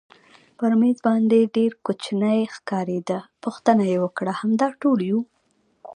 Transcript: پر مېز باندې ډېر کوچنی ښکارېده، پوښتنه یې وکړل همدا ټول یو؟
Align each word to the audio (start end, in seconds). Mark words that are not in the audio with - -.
پر 0.59 0.71
مېز 0.79 0.97
باندې 1.07 1.39
ډېر 1.55 1.71
کوچنی 1.85 2.39
ښکارېده، 2.55 3.19
پوښتنه 3.43 3.83
یې 3.91 3.97
وکړل 4.03 4.35
همدا 4.41 4.67
ټول 4.81 4.99
یو؟ 5.09 5.19